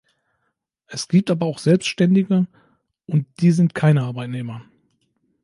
[0.87, 2.47] Es gibt aber auch Selbständige,
[3.05, 4.63] und die sind keine Arbeitnehmer.